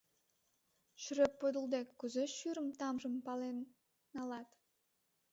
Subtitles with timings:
[1.03, 3.57] Шрӧ-ӧ-ӧп подылде, кузе шӱрын тамжым пален
[4.15, 4.49] налат?